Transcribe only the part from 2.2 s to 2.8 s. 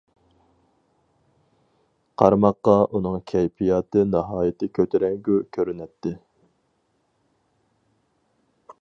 قارىماققا